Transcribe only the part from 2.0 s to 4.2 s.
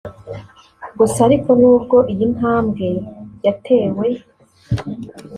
iyi ntambwe yatewe